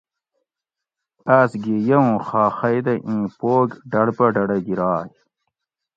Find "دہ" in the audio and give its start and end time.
2.85-2.93